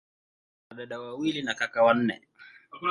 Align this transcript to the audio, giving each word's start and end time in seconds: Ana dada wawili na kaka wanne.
Ana 0.69 0.77
dada 0.79 0.99
wawili 0.99 1.41
na 1.41 1.53
kaka 1.53 1.83
wanne. 1.83 2.21